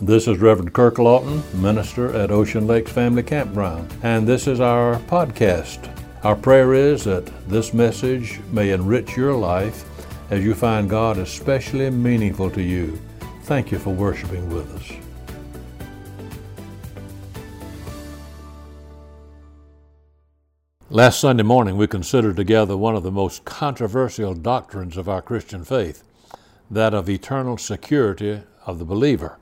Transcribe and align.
This 0.00 0.26
is 0.26 0.38
Reverend 0.38 0.72
Kirk 0.72 0.98
Lawton, 0.98 1.40
minister 1.62 2.12
at 2.16 2.32
Ocean 2.32 2.66
Lakes 2.66 2.90
Family 2.90 3.22
Campground, 3.22 3.94
and 4.02 4.26
this 4.26 4.48
is 4.48 4.58
our 4.58 4.96
podcast. 5.02 5.88
Our 6.24 6.34
prayer 6.34 6.74
is 6.74 7.04
that 7.04 7.24
this 7.48 7.72
message 7.72 8.40
may 8.50 8.72
enrich 8.72 9.16
your 9.16 9.36
life 9.36 9.84
as 10.32 10.42
you 10.42 10.52
find 10.52 10.90
God 10.90 11.18
especially 11.18 11.90
meaningful 11.90 12.50
to 12.50 12.60
you. 12.60 13.00
Thank 13.44 13.70
you 13.70 13.78
for 13.78 13.90
worshiping 13.94 14.52
with 14.52 14.68
us. 14.74 14.92
Last 20.90 21.20
Sunday 21.20 21.44
morning, 21.44 21.76
we 21.76 21.86
considered 21.86 22.34
together 22.34 22.76
one 22.76 22.96
of 22.96 23.04
the 23.04 23.12
most 23.12 23.44
controversial 23.44 24.34
doctrines 24.34 24.96
of 24.96 25.08
our 25.08 25.22
Christian 25.22 25.62
faith 25.62 26.02
that 26.68 26.94
of 26.94 27.08
eternal 27.08 27.56
security 27.56 28.42
of 28.66 28.80
the 28.80 28.84
believer. 28.84 29.38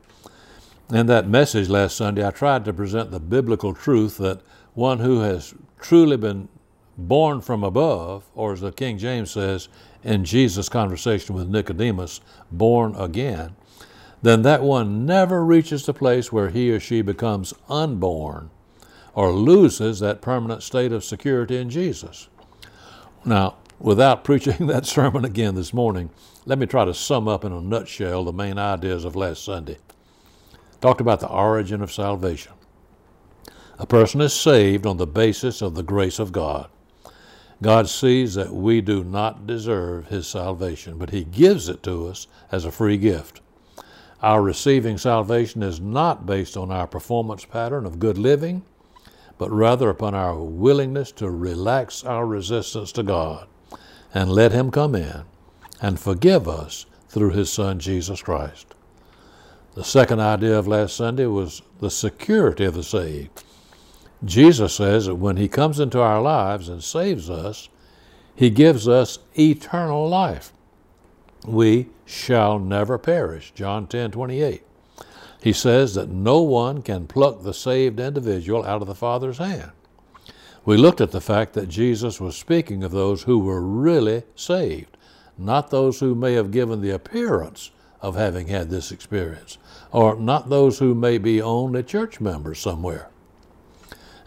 In 0.92 1.06
that 1.06 1.26
message 1.26 1.70
last 1.70 1.96
Sunday, 1.96 2.26
I 2.26 2.30
tried 2.30 2.66
to 2.66 2.72
present 2.74 3.10
the 3.10 3.18
biblical 3.18 3.72
truth 3.72 4.18
that 4.18 4.42
one 4.74 4.98
who 4.98 5.20
has 5.20 5.54
truly 5.80 6.18
been 6.18 6.50
born 6.98 7.40
from 7.40 7.64
above, 7.64 8.24
or 8.34 8.52
as 8.52 8.60
the 8.60 8.72
King 8.72 8.98
James 8.98 9.30
says 9.30 9.70
in 10.04 10.26
Jesus' 10.26 10.68
conversation 10.68 11.34
with 11.34 11.48
Nicodemus, 11.48 12.20
born 12.50 12.94
again, 12.96 13.56
then 14.20 14.42
that 14.42 14.62
one 14.62 15.06
never 15.06 15.42
reaches 15.42 15.86
the 15.86 15.94
place 15.94 16.30
where 16.30 16.50
he 16.50 16.70
or 16.70 16.78
she 16.78 17.00
becomes 17.00 17.54
unborn 17.70 18.50
or 19.14 19.32
loses 19.32 20.00
that 20.00 20.20
permanent 20.20 20.62
state 20.62 20.92
of 20.92 21.02
security 21.02 21.56
in 21.56 21.70
Jesus. 21.70 22.28
Now, 23.24 23.56
without 23.80 24.24
preaching 24.24 24.66
that 24.66 24.84
sermon 24.84 25.24
again 25.24 25.54
this 25.54 25.72
morning, 25.72 26.10
let 26.44 26.58
me 26.58 26.66
try 26.66 26.84
to 26.84 26.92
sum 26.92 27.28
up 27.28 27.46
in 27.46 27.52
a 27.52 27.62
nutshell 27.62 28.24
the 28.24 28.32
main 28.34 28.58
ideas 28.58 29.06
of 29.06 29.16
last 29.16 29.42
Sunday. 29.42 29.78
Talked 30.82 31.00
about 31.00 31.20
the 31.20 31.28
origin 31.28 31.80
of 31.80 31.92
salvation. 31.92 32.52
A 33.78 33.86
person 33.86 34.20
is 34.20 34.32
saved 34.32 34.84
on 34.84 34.96
the 34.96 35.06
basis 35.06 35.62
of 35.62 35.76
the 35.76 35.84
grace 35.84 36.18
of 36.18 36.32
God. 36.32 36.68
God 37.62 37.88
sees 37.88 38.34
that 38.34 38.52
we 38.52 38.80
do 38.80 39.04
not 39.04 39.46
deserve 39.46 40.08
His 40.08 40.26
salvation, 40.26 40.98
but 40.98 41.10
He 41.10 41.22
gives 41.22 41.68
it 41.68 41.84
to 41.84 42.08
us 42.08 42.26
as 42.50 42.64
a 42.64 42.72
free 42.72 42.96
gift. 42.96 43.40
Our 44.22 44.42
receiving 44.42 44.98
salvation 44.98 45.62
is 45.62 45.80
not 45.80 46.26
based 46.26 46.56
on 46.56 46.72
our 46.72 46.88
performance 46.88 47.44
pattern 47.44 47.86
of 47.86 48.00
good 48.00 48.18
living, 48.18 48.64
but 49.38 49.52
rather 49.52 49.88
upon 49.88 50.16
our 50.16 50.36
willingness 50.36 51.12
to 51.12 51.30
relax 51.30 52.02
our 52.02 52.26
resistance 52.26 52.90
to 52.92 53.04
God 53.04 53.46
and 54.12 54.32
let 54.32 54.50
Him 54.50 54.72
come 54.72 54.96
in 54.96 55.22
and 55.80 56.00
forgive 56.00 56.48
us 56.48 56.86
through 57.08 57.30
His 57.30 57.52
Son 57.52 57.78
Jesus 57.78 58.20
Christ. 58.20 58.74
The 59.74 59.84
second 59.84 60.20
idea 60.20 60.58
of 60.58 60.68
last 60.68 60.96
Sunday 60.96 61.24
was 61.24 61.62
the 61.80 61.90
security 61.90 62.64
of 62.64 62.74
the 62.74 62.82
saved. 62.82 63.42
Jesus 64.22 64.74
says 64.74 65.06
that 65.06 65.14
when 65.14 65.38
He 65.38 65.48
comes 65.48 65.80
into 65.80 66.00
our 66.00 66.20
lives 66.20 66.68
and 66.68 66.84
saves 66.84 67.30
us, 67.30 67.70
He 68.34 68.50
gives 68.50 68.86
us 68.86 69.18
eternal 69.38 70.06
life. 70.06 70.52
We 71.46 71.88
shall 72.04 72.58
never 72.58 72.98
perish. 72.98 73.52
John 73.54 73.86
10 73.86 74.10
28. 74.10 74.62
He 75.42 75.52
says 75.52 75.94
that 75.94 76.10
no 76.10 76.42
one 76.42 76.82
can 76.82 77.06
pluck 77.06 77.42
the 77.42 77.54
saved 77.54 77.98
individual 77.98 78.64
out 78.64 78.82
of 78.82 78.88
the 78.88 78.94
Father's 78.94 79.38
hand. 79.38 79.72
We 80.64 80.76
looked 80.76 81.00
at 81.00 81.10
the 81.10 81.20
fact 81.20 81.54
that 81.54 81.68
Jesus 81.68 82.20
was 82.20 82.36
speaking 82.36 82.84
of 82.84 82.92
those 82.92 83.22
who 83.22 83.38
were 83.40 83.60
really 83.60 84.22
saved, 84.36 84.96
not 85.36 85.70
those 85.70 85.98
who 85.98 86.14
may 86.14 86.34
have 86.34 86.52
given 86.52 86.80
the 86.80 86.90
appearance 86.90 87.72
of 88.02 88.16
having 88.16 88.48
had 88.48 88.68
this 88.68 88.90
experience, 88.92 89.56
or 89.92 90.16
not 90.16 90.50
those 90.50 90.80
who 90.80 90.94
may 90.94 91.16
be 91.16 91.40
only 91.40 91.82
church 91.82 92.20
members 92.20 92.58
somewhere. 92.58 93.08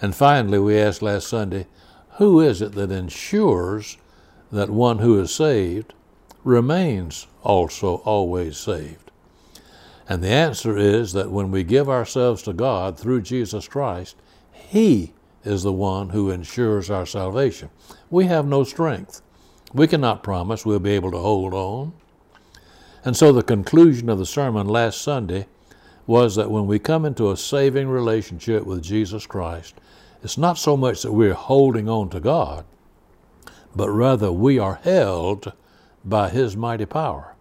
And 0.01 0.15
finally, 0.15 0.59
we 0.59 0.79
asked 0.79 1.01
last 1.01 1.27
Sunday, 1.27 1.67
who 2.17 2.39
is 2.39 2.61
it 2.61 2.71
that 2.73 2.91
ensures 2.91 3.97
that 4.51 4.69
one 4.69 4.99
who 4.99 5.19
is 5.19 5.35
saved 5.35 5.93
remains 6.43 7.27
also 7.43 7.95
always 7.97 8.57
saved? 8.57 9.11
And 10.07 10.23
the 10.23 10.29
answer 10.29 10.77
is 10.77 11.13
that 11.13 11.31
when 11.31 11.51
we 11.51 11.63
give 11.63 11.89
ourselves 11.89 12.43
to 12.43 12.53
God 12.53 12.97
through 12.97 13.21
Jesus 13.21 13.67
Christ, 13.67 14.15
He 14.51 15.13
is 15.43 15.63
the 15.63 15.73
one 15.73 16.09
who 16.09 16.29
ensures 16.29 16.89
our 16.89 17.05
salvation. 17.05 17.69
We 18.09 18.25
have 18.25 18.45
no 18.45 18.63
strength. 18.63 19.21
We 19.73 19.87
cannot 19.87 20.23
promise 20.23 20.65
we'll 20.65 20.79
be 20.79 20.91
able 20.91 21.11
to 21.11 21.17
hold 21.17 21.53
on. 21.53 21.93
And 23.05 23.15
so 23.15 23.31
the 23.31 23.43
conclusion 23.43 24.09
of 24.09 24.17
the 24.17 24.25
sermon 24.25 24.67
last 24.67 24.99
Sunday 24.99 25.45
was 26.07 26.35
that 26.35 26.49
when 26.49 26.65
we 26.65 26.79
come 26.79 27.05
into 27.05 27.31
a 27.31 27.37
saving 27.37 27.87
relationship 27.87 28.65
with 28.65 28.81
Jesus 28.81 29.27
Christ, 29.27 29.75
it's 30.23 30.39
not 30.39 30.57
so 30.57 30.75
much 30.75 31.03
that 31.03 31.13
we're 31.13 31.35
holding 31.35 31.87
on 31.87 32.09
to 32.09 32.19
God, 32.19 32.65
but 33.75 33.91
rather 33.91 34.31
we 34.31 34.57
are 34.57 34.79
held 34.83 35.53
by 36.03 36.29
His 36.29 36.57
mighty 36.57 36.85
power. 36.85 37.35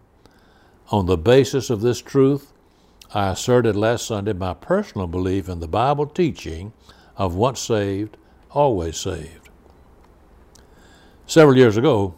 On 0.90 1.06
the 1.06 1.16
basis 1.16 1.70
of 1.70 1.80
this 1.80 2.02
truth, 2.02 2.52
I 3.14 3.30
asserted 3.30 3.74
last 3.74 4.06
Sunday 4.06 4.34
my 4.34 4.52
personal 4.52 5.06
belief 5.06 5.48
in 5.48 5.60
the 5.60 5.68
Bible 5.68 6.06
teaching 6.06 6.74
of 7.16 7.34
once 7.34 7.60
saved, 7.60 8.18
always 8.50 8.98
saved. 8.98 9.48
Several 11.26 11.56
years 11.56 11.78
ago, 11.78 12.14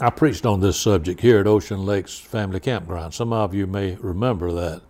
I 0.00 0.10
preached 0.10 0.44
on 0.44 0.58
this 0.58 0.76
subject 0.76 1.20
here 1.20 1.38
at 1.38 1.46
Ocean 1.46 1.86
Lakes 1.86 2.18
Family 2.18 2.58
Campground. 2.58 3.14
Some 3.14 3.32
of 3.32 3.54
you 3.54 3.68
may 3.68 3.94
remember 3.94 4.50
that. 4.50 4.82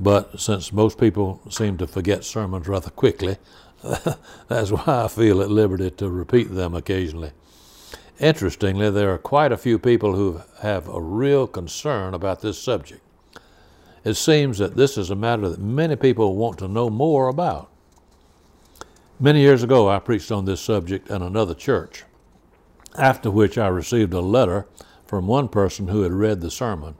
But 0.00 0.40
since 0.40 0.72
most 0.72 0.98
people 0.98 1.42
seem 1.50 1.76
to 1.76 1.86
forget 1.86 2.24
sermons 2.24 2.66
rather 2.66 2.88
quickly, 2.88 3.36
that's 4.48 4.72
why 4.72 5.04
I 5.04 5.08
feel 5.08 5.42
at 5.42 5.50
liberty 5.50 5.90
to 5.90 6.08
repeat 6.08 6.44
them 6.44 6.74
occasionally. 6.74 7.32
Interestingly, 8.18 8.88
there 8.90 9.12
are 9.12 9.18
quite 9.18 9.52
a 9.52 9.58
few 9.58 9.78
people 9.78 10.14
who 10.14 10.40
have 10.60 10.88
a 10.88 11.00
real 11.00 11.46
concern 11.46 12.14
about 12.14 12.40
this 12.40 12.58
subject. 12.58 13.02
It 14.02 14.14
seems 14.14 14.56
that 14.58 14.76
this 14.76 14.96
is 14.96 15.10
a 15.10 15.16
matter 15.16 15.50
that 15.50 15.60
many 15.60 15.94
people 15.94 16.36
want 16.36 16.58
to 16.60 16.68
know 16.68 16.88
more 16.88 17.28
about. 17.28 17.70
Many 19.20 19.40
years 19.40 19.62
ago, 19.62 19.90
I 19.90 19.98
preached 19.98 20.32
on 20.32 20.46
this 20.46 20.60
subject 20.60 21.10
in 21.10 21.20
another 21.20 21.54
church, 21.54 22.04
after 22.96 23.30
which 23.30 23.58
I 23.58 23.68
received 23.68 24.12
a 24.12 24.20
letter 24.20 24.66
from 25.06 25.26
one 25.26 25.48
person 25.48 25.88
who 25.88 26.02
had 26.02 26.12
read 26.12 26.40
the 26.40 26.50
sermon. 26.50 26.94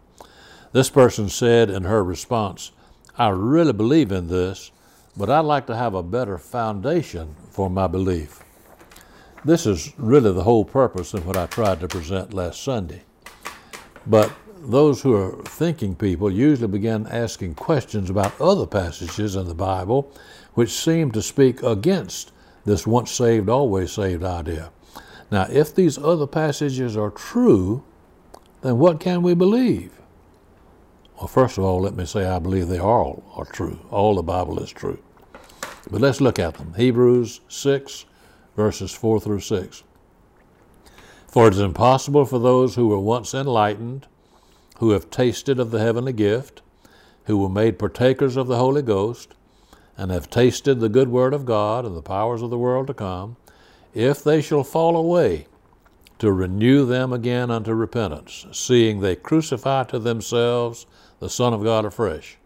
This 0.72 0.90
person 0.90 1.28
said 1.28 1.70
in 1.70 1.84
her 1.84 2.02
response, 2.02 2.72
I 3.18 3.28
really 3.28 3.72
believe 3.72 4.10
in 4.10 4.28
this, 4.28 4.70
but 5.16 5.28
I'd 5.28 5.40
like 5.40 5.66
to 5.66 5.76
have 5.76 5.94
a 5.94 6.02
better 6.02 6.38
foundation 6.38 7.36
for 7.50 7.68
my 7.68 7.86
belief. 7.86 8.42
This 9.44 9.66
is 9.66 9.92
really 9.98 10.32
the 10.32 10.44
whole 10.44 10.64
purpose 10.64 11.14
of 11.14 11.26
what 11.26 11.36
I 11.36 11.46
tried 11.46 11.80
to 11.80 11.88
present 11.88 12.32
last 12.32 12.62
Sunday. 12.62 13.02
But 14.06 14.32
those 14.60 15.02
who 15.02 15.14
are 15.14 15.42
thinking 15.42 15.94
people 15.94 16.30
usually 16.30 16.68
begin 16.68 17.06
asking 17.08 17.56
questions 17.56 18.08
about 18.08 18.40
other 18.40 18.66
passages 18.66 19.36
in 19.36 19.48
the 19.48 19.54
Bible 19.54 20.12
which 20.54 20.70
seem 20.70 21.10
to 21.12 21.22
speak 21.22 21.62
against 21.62 22.30
this 22.64 22.86
once 22.86 23.10
saved, 23.10 23.48
always 23.48 23.92
saved 23.92 24.22
idea. 24.22 24.70
Now, 25.32 25.46
if 25.50 25.74
these 25.74 25.96
other 25.96 26.26
passages 26.26 26.94
are 26.94 27.10
true, 27.10 27.82
then 28.60 28.78
what 28.78 29.00
can 29.00 29.22
we 29.22 29.32
believe? 29.32 29.98
Well, 31.16 31.26
first 31.26 31.56
of 31.56 31.64
all, 31.64 31.80
let 31.80 31.96
me 31.96 32.04
say 32.04 32.26
I 32.26 32.38
believe 32.38 32.68
they 32.68 32.78
all 32.78 33.24
are 33.34 33.46
true. 33.46 33.80
All 33.90 34.14
the 34.14 34.22
Bible 34.22 34.62
is 34.62 34.70
true. 34.70 35.02
But 35.90 36.02
let's 36.02 36.20
look 36.20 36.38
at 36.38 36.56
them. 36.56 36.74
Hebrews 36.74 37.40
6, 37.48 38.04
verses 38.56 38.92
4 38.92 39.20
through 39.20 39.40
6. 39.40 39.82
For 41.28 41.48
it 41.48 41.54
is 41.54 41.60
impossible 41.60 42.26
for 42.26 42.38
those 42.38 42.74
who 42.74 42.88
were 42.88 43.00
once 43.00 43.32
enlightened, 43.32 44.06
who 44.80 44.90
have 44.90 45.08
tasted 45.08 45.58
of 45.58 45.70
the 45.70 45.80
heavenly 45.80 46.12
gift, 46.12 46.60
who 47.24 47.38
were 47.38 47.48
made 47.48 47.78
partakers 47.78 48.36
of 48.36 48.48
the 48.48 48.58
Holy 48.58 48.82
Ghost, 48.82 49.34
and 49.96 50.10
have 50.10 50.28
tasted 50.28 50.80
the 50.80 50.90
good 50.90 51.08
word 51.08 51.32
of 51.32 51.46
God 51.46 51.86
and 51.86 51.96
the 51.96 52.02
powers 52.02 52.42
of 52.42 52.50
the 52.50 52.58
world 52.58 52.86
to 52.88 52.94
come, 52.94 53.38
if 53.94 54.22
they 54.24 54.40
shall 54.40 54.64
fall 54.64 54.96
away, 54.96 55.46
to 56.18 56.32
renew 56.32 56.86
them 56.86 57.12
again 57.12 57.50
unto 57.50 57.72
repentance, 57.74 58.46
seeing 58.52 59.00
they 59.00 59.16
crucify 59.16 59.84
to 59.84 59.98
themselves 59.98 60.86
the 61.18 61.28
Son 61.28 61.52
of 61.52 61.64
God 61.64 61.84
afresh, 61.84 62.38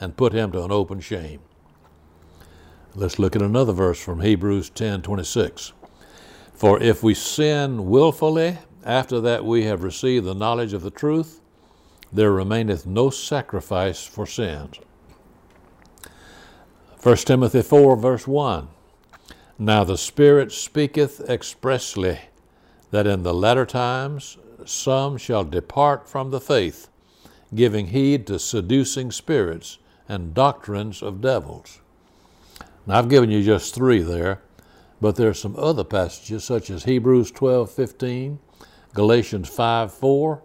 and 0.00 0.16
put 0.16 0.32
him 0.32 0.52
to 0.52 0.62
an 0.62 0.70
open 0.72 1.00
shame. 1.00 1.40
Let's 2.94 3.18
look 3.18 3.34
at 3.34 3.42
another 3.42 3.72
verse 3.72 4.00
from 4.00 4.20
Hebrews 4.20 4.70
10 4.70 5.02
26. 5.02 5.72
For 6.54 6.80
if 6.80 7.02
we 7.02 7.14
sin 7.14 7.90
wilfully 7.90 8.58
after 8.84 9.20
that 9.20 9.44
we 9.44 9.64
have 9.64 9.82
received 9.82 10.26
the 10.26 10.34
knowledge 10.34 10.72
of 10.72 10.82
the 10.82 10.90
truth, 10.90 11.40
there 12.12 12.32
remaineth 12.32 12.86
no 12.86 13.10
sacrifice 13.10 14.04
for 14.04 14.26
sins 14.26 14.78
1 17.02 17.16
Timothy 17.16 17.60
4, 17.60 17.96
verse 17.96 18.26
1. 18.26 18.68
Now 19.58 19.84
the 19.84 19.96
Spirit 19.96 20.50
speaketh 20.50 21.20
expressly 21.28 22.18
that 22.90 23.06
in 23.06 23.22
the 23.22 23.34
latter 23.34 23.64
times 23.64 24.36
some 24.64 25.16
shall 25.16 25.44
depart 25.44 26.08
from 26.08 26.30
the 26.30 26.40
faith, 26.40 26.88
giving 27.54 27.88
heed 27.88 28.26
to 28.26 28.38
seducing 28.38 29.12
spirits 29.12 29.78
and 30.08 30.34
doctrines 30.34 31.02
of 31.02 31.20
devils. 31.20 31.80
Now, 32.86 32.98
I've 32.98 33.08
given 33.08 33.30
you 33.30 33.42
just 33.42 33.74
three 33.74 34.00
there, 34.00 34.42
but 35.00 35.16
there 35.16 35.30
are 35.30 35.34
some 35.34 35.56
other 35.56 35.84
passages 35.84 36.44
such 36.44 36.68
as 36.68 36.84
Hebrews 36.84 37.30
12 37.30 37.70
15, 37.70 38.38
Galatians 38.92 39.48
5 39.48 39.92
4, 39.92 40.42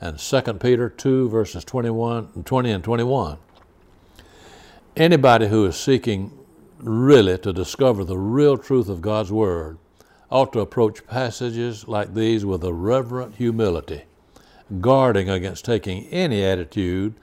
and 0.00 0.18
2 0.18 0.40
Peter 0.54 0.88
2 0.88 1.28
verses 1.28 1.64
21 1.64 2.30
and 2.34 2.46
20 2.46 2.70
and 2.70 2.84
21. 2.84 3.38
Anybody 4.96 5.48
who 5.48 5.66
is 5.66 5.76
seeking 5.76 6.35
really 6.78 7.38
to 7.38 7.52
discover 7.52 8.04
the 8.04 8.18
real 8.18 8.58
truth 8.58 8.88
of 8.88 9.00
God's 9.00 9.32
Word 9.32 9.78
ought 10.30 10.52
to 10.52 10.60
approach 10.60 11.06
passages 11.06 11.86
like 11.86 12.14
these 12.14 12.44
with 12.44 12.64
a 12.64 12.72
reverent 12.72 13.36
humility, 13.36 14.02
guarding 14.80 15.30
against 15.30 15.64
taking 15.64 16.06
any 16.06 16.44
attitude 16.44 17.14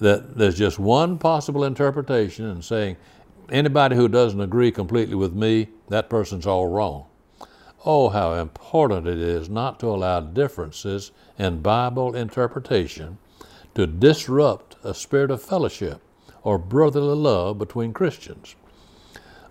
that 0.00 0.36
there's 0.36 0.58
just 0.58 0.78
one 0.78 1.18
possible 1.18 1.64
interpretation 1.64 2.46
and 2.46 2.64
saying, 2.64 2.96
anybody 3.50 3.96
who 3.96 4.08
doesn't 4.08 4.40
agree 4.40 4.70
completely 4.70 5.14
with 5.14 5.34
me, 5.34 5.68
that 5.88 6.10
person's 6.10 6.46
all 6.46 6.66
wrong. 6.66 7.06
Oh, 7.84 8.08
how 8.08 8.32
important 8.32 9.06
it 9.06 9.18
is 9.18 9.48
not 9.48 9.78
to 9.80 9.86
allow 9.86 10.20
differences 10.20 11.12
in 11.38 11.62
Bible 11.62 12.16
interpretation 12.16 13.18
to 13.74 13.86
disrupt 13.86 14.76
a 14.82 14.94
spirit 14.94 15.30
of 15.30 15.42
fellowship 15.42 16.00
or 16.42 16.58
brotherly 16.58 17.14
love 17.14 17.58
between 17.58 17.92
Christians. 17.92 18.56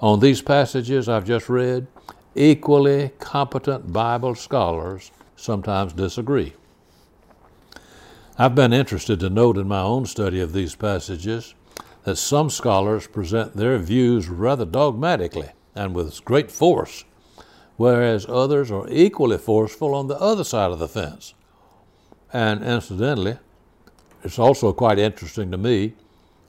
On 0.02 0.20
these 0.20 0.42
passages 0.42 1.08
I've 1.08 1.26
just 1.26 1.50
read, 1.50 1.88
equally 2.36 3.12
competent 3.20 3.94
Bible 3.94 4.36
scholars 4.36 5.12
sometimes 5.36 5.94
disagree. 5.94 6.54
I've 8.38 8.56
been 8.56 8.74
interested 8.74 9.22
to 9.22 9.30
note 9.30 9.58
in 9.58 9.68
my 9.68 9.80
own 9.80 10.06
study 10.06 10.42
of 10.42 10.52
these 10.52 10.76
passages 10.76 11.56
that 12.04 12.18
some 12.18 12.50
scholars 12.50 13.08
present 13.08 13.56
their 13.56 13.78
views 13.78 14.28
rather 14.28 14.66
dogmatically 14.66 15.50
and 15.74 15.96
with 15.96 16.24
great 16.26 16.52
force, 16.52 17.06
whereas 17.78 18.26
others 18.28 18.72
are 18.72 18.88
equally 18.90 19.38
forceful 19.38 19.96
on 19.96 20.08
the 20.08 20.20
other 20.20 20.44
side 20.44 20.72
of 20.72 20.80
the 20.80 20.88
fence. 20.88 21.34
And 22.34 22.64
incidentally, 22.64 23.38
it's 24.24 24.40
also 24.40 24.74
quite 24.74 25.00
interesting 25.00 25.52
to 25.52 25.58
me 25.58 25.94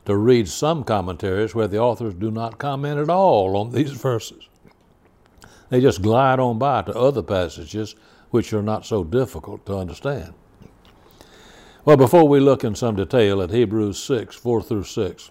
to 0.06 0.16
read 0.16 0.48
some 0.48 0.84
commentaries 0.84 1.54
where 1.54 1.68
the 1.68 1.78
authors 1.78 2.14
do 2.14 2.30
not 2.30 2.58
comment 2.58 2.98
at 2.98 3.10
all 3.10 3.56
on 3.56 3.70
these 3.70 3.90
verses. 3.90 4.48
They 5.68 5.80
just 5.80 6.00
glide 6.00 6.38
on 6.38 6.58
by 6.58 6.82
to 6.82 6.96
other 6.96 7.22
passages 7.22 7.96
which 8.30 8.52
are 8.52 8.62
not 8.62 8.86
so 8.86 9.04
difficult 9.04 9.66
to 9.66 9.76
understand. 9.76 10.32
Well, 11.84 11.96
before 11.96 12.26
we 12.26 12.40
look 12.40 12.64
in 12.64 12.74
some 12.74 12.96
detail 12.96 13.42
at 13.42 13.50
Hebrews 13.50 13.98
6, 13.98 14.34
4 14.36 14.62
through 14.62 14.84
6, 14.84 15.30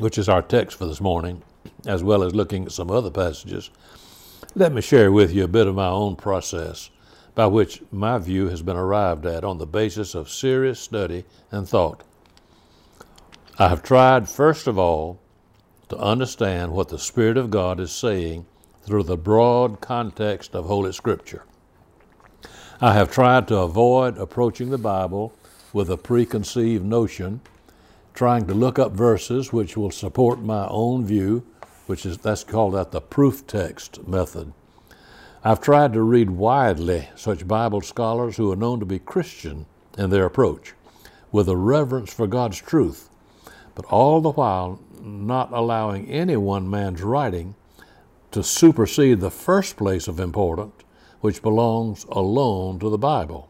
which 0.00 0.18
is 0.18 0.28
our 0.28 0.42
text 0.42 0.76
for 0.76 0.86
this 0.86 1.00
morning, 1.00 1.42
as 1.86 2.02
well 2.02 2.22
as 2.22 2.34
looking 2.34 2.64
at 2.64 2.72
some 2.72 2.90
other 2.90 3.10
passages, 3.10 3.70
let 4.54 4.72
me 4.72 4.80
share 4.80 5.12
with 5.12 5.32
you 5.32 5.44
a 5.44 5.48
bit 5.48 5.66
of 5.66 5.74
my 5.74 5.88
own 5.88 6.16
process 6.16 6.90
by 7.34 7.46
which 7.46 7.82
my 7.92 8.18
view 8.18 8.48
has 8.48 8.62
been 8.62 8.76
arrived 8.76 9.24
at 9.24 9.44
on 9.44 9.58
the 9.58 9.66
basis 9.66 10.16
of 10.16 10.28
serious 10.28 10.80
study 10.80 11.24
and 11.52 11.68
thought. 11.68 12.02
I 13.60 13.70
have 13.70 13.82
tried, 13.82 14.28
first 14.28 14.68
of 14.68 14.78
all, 14.78 15.18
to 15.88 15.98
understand 15.98 16.70
what 16.70 16.90
the 16.90 16.98
Spirit 16.98 17.36
of 17.36 17.50
God 17.50 17.80
is 17.80 17.90
saying 17.90 18.46
through 18.82 19.02
the 19.02 19.16
broad 19.16 19.80
context 19.80 20.54
of 20.54 20.66
Holy 20.66 20.92
Scripture. 20.92 21.42
I 22.80 22.92
have 22.92 23.10
tried 23.10 23.48
to 23.48 23.58
avoid 23.58 24.16
approaching 24.16 24.70
the 24.70 24.78
Bible 24.78 25.32
with 25.72 25.90
a 25.90 25.96
preconceived 25.96 26.84
notion, 26.84 27.40
trying 28.14 28.46
to 28.46 28.54
look 28.54 28.78
up 28.78 28.92
verses 28.92 29.52
which 29.52 29.76
will 29.76 29.90
support 29.90 30.38
my 30.38 30.68
own 30.68 31.04
view, 31.04 31.44
which 31.86 32.06
is 32.06 32.16
that's 32.18 32.44
called 32.44 32.74
that 32.74 32.92
the 32.92 33.00
proof 33.00 33.44
text 33.48 34.06
method. 34.06 34.52
I've 35.42 35.60
tried 35.60 35.94
to 35.94 36.02
read 36.02 36.30
widely 36.30 37.08
such 37.16 37.48
Bible 37.48 37.80
scholars 37.80 38.36
who 38.36 38.52
are 38.52 38.56
known 38.56 38.78
to 38.78 38.86
be 38.86 39.00
Christian 39.00 39.66
in 39.96 40.10
their 40.10 40.26
approach, 40.26 40.74
with 41.32 41.48
a 41.48 41.56
reverence 41.56 42.14
for 42.14 42.28
God's 42.28 42.60
truth, 42.60 43.10
but 43.78 43.86
all 43.92 44.20
the 44.20 44.32
while 44.32 44.80
not 45.00 45.52
allowing 45.52 46.10
any 46.10 46.36
one 46.36 46.68
man's 46.68 47.00
writing 47.00 47.54
to 48.32 48.42
supersede 48.42 49.20
the 49.20 49.30
first 49.30 49.76
place 49.76 50.08
of 50.08 50.18
importance, 50.18 50.82
which 51.20 51.42
belongs 51.42 52.04
alone 52.10 52.80
to 52.80 52.90
the 52.90 52.98
Bible. 52.98 53.48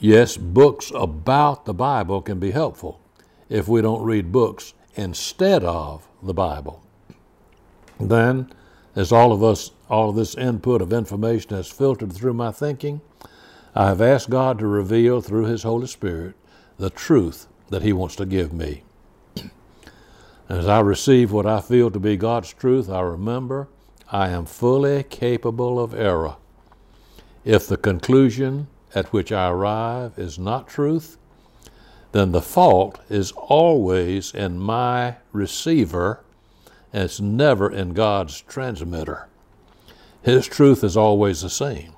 Yes, 0.00 0.36
books 0.36 0.90
about 0.92 1.66
the 1.66 1.72
Bible 1.72 2.20
can 2.20 2.40
be 2.40 2.50
helpful 2.50 3.00
if 3.48 3.68
we 3.68 3.80
don't 3.80 4.02
read 4.02 4.32
books 4.32 4.74
instead 4.96 5.62
of 5.62 6.08
the 6.20 6.34
Bible. 6.34 6.82
Then, 8.00 8.52
as 8.96 9.12
all 9.12 9.30
of 9.30 9.44
us, 9.44 9.70
all 9.88 10.10
of 10.10 10.16
this 10.16 10.34
input 10.34 10.82
of 10.82 10.92
information 10.92 11.54
has 11.54 11.68
filtered 11.68 12.12
through 12.12 12.34
my 12.34 12.50
thinking, 12.50 13.00
I 13.72 13.86
have 13.86 14.00
asked 14.00 14.30
God 14.30 14.58
to 14.58 14.66
reveal 14.66 15.20
through 15.20 15.44
His 15.44 15.62
Holy 15.62 15.86
Spirit 15.86 16.34
the 16.76 16.90
truth 16.90 17.46
that 17.68 17.82
He 17.82 17.92
wants 17.92 18.16
to 18.16 18.26
give 18.26 18.52
me. 18.52 18.82
As 20.48 20.68
I 20.68 20.80
receive 20.80 21.32
what 21.32 21.46
I 21.46 21.60
feel 21.60 21.90
to 21.90 21.98
be 21.98 22.16
God's 22.16 22.52
truth, 22.52 22.88
I 22.88 23.00
remember 23.00 23.68
I 24.12 24.28
am 24.28 24.46
fully 24.46 25.02
capable 25.02 25.80
of 25.80 25.92
error. 25.92 26.36
If 27.44 27.66
the 27.66 27.76
conclusion 27.76 28.68
at 28.94 29.12
which 29.12 29.32
I 29.32 29.48
arrive 29.48 30.18
is 30.18 30.38
not 30.38 30.68
truth, 30.68 31.16
then 32.12 32.32
the 32.32 32.40
fault 32.40 33.00
is 33.10 33.32
always 33.32 34.32
in 34.32 34.58
my 34.58 35.16
receiver 35.32 36.22
and 36.92 37.02
it's 37.04 37.20
never 37.20 37.70
in 37.70 37.92
God's 37.92 38.40
transmitter. 38.40 39.28
His 40.22 40.46
truth 40.46 40.82
is 40.82 40.96
always 40.96 41.42
the 41.42 41.50
same. 41.50 41.92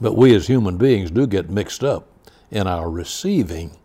But 0.00 0.16
we 0.16 0.34
as 0.34 0.48
human 0.48 0.76
beings 0.76 1.10
do 1.10 1.26
get 1.26 1.48
mixed 1.48 1.82
up 1.82 2.08
in 2.50 2.66
our 2.66 2.90
receiving, 2.90 3.78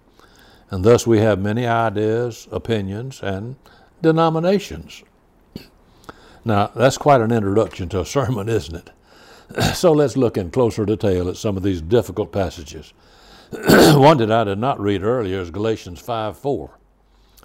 and 0.71 0.85
thus 0.85 1.05
we 1.05 1.19
have 1.19 1.37
many 1.37 1.67
ideas, 1.67 2.47
opinions, 2.51 3.21
and 3.21 3.57
denominations. 4.01 5.03
Now, 6.43 6.71
that's 6.75 6.97
quite 6.97 7.21
an 7.21 7.31
introduction 7.31 7.89
to 7.89 7.99
a 7.99 8.05
sermon, 8.05 8.49
isn't 8.49 8.75
it? 8.75 8.89
so 9.75 9.91
let's 9.91 10.15
look 10.15 10.37
in 10.37 10.49
closer 10.49 10.85
detail 10.85 11.27
at 11.27 11.35
some 11.35 11.57
of 11.57 11.63
these 11.63 11.81
difficult 11.81 12.31
passages. 12.31 12.93
One 13.51 14.17
that 14.17 14.31
I 14.31 14.45
did 14.45 14.59
not 14.59 14.79
read 14.79 15.03
earlier 15.03 15.39
is 15.41 15.51
Galatians 15.51 15.99
5 15.99 16.37
4. 16.37 16.79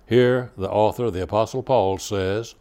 Here, 0.06 0.52
the 0.56 0.70
author, 0.70 1.10
the 1.10 1.22
Apostle 1.22 1.64
Paul, 1.64 1.98
says, 1.98 2.54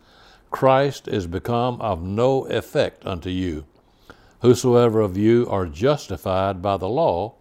Christ 0.50 1.08
is 1.08 1.28
become 1.28 1.80
of 1.80 2.02
no 2.02 2.46
effect 2.48 3.06
unto 3.06 3.30
you. 3.30 3.66
Whosoever 4.42 5.02
of 5.02 5.16
you 5.16 5.48
are 5.48 5.68
justified 5.68 6.62
by 6.62 6.78
the 6.78 6.90
law, 6.90 7.36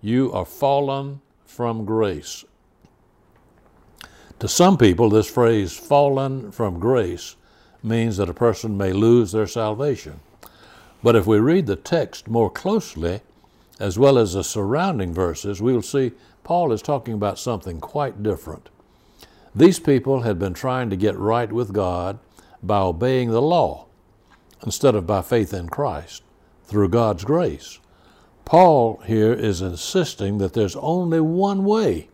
you 0.00 0.32
are 0.32 0.44
fallen 0.44 1.20
from 1.44 1.84
grace. 1.84 2.44
To 4.40 4.48
some 4.48 4.78
people, 4.78 5.10
this 5.10 5.28
phrase, 5.28 5.76
fallen 5.76 6.52
from 6.52 6.78
grace, 6.78 7.36
means 7.82 8.16
that 8.18 8.28
a 8.28 8.34
person 8.34 8.76
may 8.76 8.92
lose 8.92 9.32
their 9.32 9.46
salvation. 9.46 10.20
But 11.02 11.16
if 11.16 11.26
we 11.26 11.38
read 11.38 11.66
the 11.66 11.76
text 11.76 12.28
more 12.28 12.50
closely, 12.50 13.20
as 13.80 13.98
well 13.98 14.18
as 14.18 14.34
the 14.34 14.44
surrounding 14.44 15.12
verses, 15.12 15.62
we 15.62 15.72
will 15.72 15.82
see 15.82 16.12
Paul 16.44 16.72
is 16.72 16.82
talking 16.82 17.14
about 17.14 17.38
something 17.38 17.80
quite 17.80 18.22
different. 18.22 18.68
These 19.54 19.80
people 19.80 20.22
had 20.22 20.38
been 20.38 20.54
trying 20.54 20.90
to 20.90 20.96
get 20.96 21.16
right 21.16 21.50
with 21.52 21.72
God 21.72 22.18
by 22.62 22.78
obeying 22.78 23.30
the 23.30 23.42
law 23.42 23.86
instead 24.64 24.94
of 24.94 25.06
by 25.06 25.22
faith 25.22 25.52
in 25.52 25.68
Christ 25.68 26.22
through 26.64 26.88
God's 26.90 27.24
grace. 27.24 27.78
Paul 28.44 29.02
here 29.06 29.32
is 29.32 29.62
insisting 29.62 30.38
that 30.38 30.54
there's 30.54 30.76
only 30.76 31.20
one 31.20 31.64
way, 31.64 32.08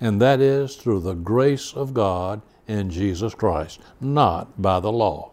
and 0.00 0.20
that 0.20 0.40
is 0.40 0.76
through 0.76 1.00
the 1.00 1.14
grace 1.14 1.72
of 1.72 1.94
God 1.94 2.42
in 2.66 2.90
Jesus 2.90 3.34
Christ, 3.34 3.80
not 4.00 4.60
by 4.60 4.80
the 4.80 4.92
law. 4.92 5.32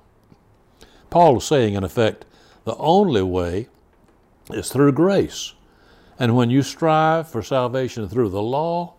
Paul 1.09 1.37
is 1.37 1.43
saying, 1.43 1.75
in 1.75 1.83
effect, 1.83 2.25
the 2.63 2.75
only 2.77 3.21
way 3.21 3.67
is 4.51 4.69
through 4.69 4.93
grace. 4.93 5.53
And 6.17 6.35
when 6.35 6.49
you 6.49 6.61
strive 6.61 7.29
for 7.29 7.41
salvation 7.41 8.07
through 8.07 8.29
the 8.29 8.41
law, 8.41 8.93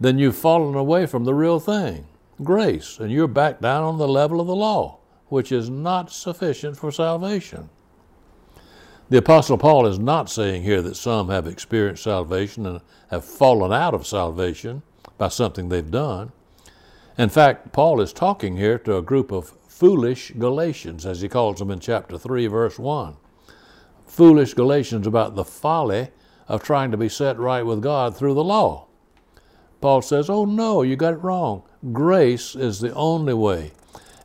then 0.00 0.18
you've 0.18 0.36
fallen 0.36 0.74
away 0.74 1.06
from 1.06 1.24
the 1.24 1.34
real 1.34 1.60
thing, 1.60 2.06
grace, 2.42 2.98
and 2.98 3.12
you're 3.12 3.28
back 3.28 3.60
down 3.60 3.84
on 3.84 3.98
the 3.98 4.08
level 4.08 4.40
of 4.40 4.46
the 4.46 4.56
law, 4.56 4.98
which 5.28 5.52
is 5.52 5.70
not 5.70 6.10
sufficient 6.10 6.76
for 6.76 6.90
salvation. 6.90 7.68
The 9.10 9.18
Apostle 9.18 9.58
Paul 9.58 9.86
is 9.86 9.98
not 9.98 10.30
saying 10.30 10.62
here 10.62 10.80
that 10.82 10.96
some 10.96 11.28
have 11.28 11.46
experienced 11.46 12.04
salvation 12.04 12.64
and 12.64 12.80
have 13.10 13.24
fallen 13.24 13.72
out 13.72 13.94
of 13.94 14.06
salvation 14.06 14.82
by 15.18 15.28
something 15.28 15.68
they've 15.68 15.90
done. 15.90 16.32
In 17.18 17.28
fact, 17.28 17.72
Paul 17.72 18.00
is 18.00 18.12
talking 18.12 18.56
here 18.56 18.78
to 18.78 18.96
a 18.96 19.02
group 19.02 19.30
of 19.30 19.52
foolish 19.68 20.32
Galatians, 20.38 21.04
as 21.04 21.20
he 21.20 21.28
calls 21.28 21.58
them 21.58 21.70
in 21.70 21.80
chapter 21.80 22.16
3, 22.16 22.46
verse 22.46 22.78
1. 22.78 23.16
Foolish 24.06 24.54
Galatians 24.54 25.06
about 25.06 25.34
the 25.34 25.44
folly 25.44 26.08
of 26.48 26.62
trying 26.62 26.90
to 26.90 26.96
be 26.96 27.08
set 27.08 27.38
right 27.38 27.64
with 27.64 27.82
God 27.82 28.16
through 28.16 28.34
the 28.34 28.44
law. 28.44 28.86
Paul 29.80 30.00
says, 30.00 30.30
Oh 30.30 30.44
no, 30.44 30.82
you 30.82 30.96
got 30.96 31.14
it 31.14 31.22
wrong. 31.22 31.64
Grace 31.92 32.54
is 32.54 32.80
the 32.80 32.94
only 32.94 33.34
way. 33.34 33.72